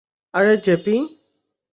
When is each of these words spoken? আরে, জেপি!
আরে, 0.33 0.53
জেপি! 0.65 0.95